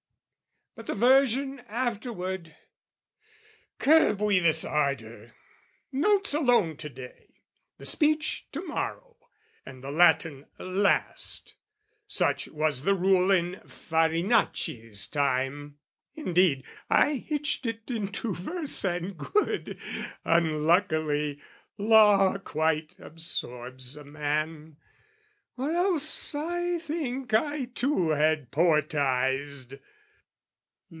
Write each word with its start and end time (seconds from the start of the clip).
But 0.73 0.87
the 0.87 0.95
version 0.95 1.59
afterward! 1.67 2.55
Curb 3.77 4.21
we 4.21 4.39
this 4.39 4.63
ardour! 4.63 5.33
Notes 5.91 6.33
alone, 6.33 6.77
to 6.77 6.87
day, 6.87 7.41
The 7.77 7.85
speech 7.85 8.47
to 8.53 8.65
morrow 8.65 9.17
and 9.65 9.81
the 9.81 9.91
Latin 9.91 10.45
last: 10.57 11.55
Such 12.07 12.47
was 12.47 12.83
the 12.83 12.93
rule 12.95 13.31
in 13.31 13.55
Farinacci's 13.67 15.07
time. 15.07 15.77
Indeed 16.15 16.63
I 16.89 17.15
hitched 17.15 17.65
it 17.65 17.91
into 17.91 18.33
verse 18.33 18.85
and 18.85 19.17
good. 19.17 19.77
Unluckily, 20.23 21.41
law 21.77 22.37
quite 22.37 22.95
absorbs 22.97 23.97
a 23.97 24.05
man, 24.05 24.77
Or 25.57 25.69
else 25.69 26.33
I 26.33 26.77
think 26.77 27.33
I 27.33 27.65
too 27.65 28.11
had 28.11 28.51
poetised. 28.51 29.75